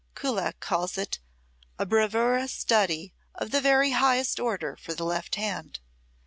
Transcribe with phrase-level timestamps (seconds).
[0.15, 1.19] Kullak calls it
[1.77, 5.79] a "bravura study of the very highest order for the left hand.